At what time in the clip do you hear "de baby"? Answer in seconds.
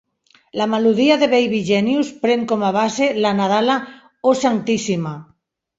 1.23-1.59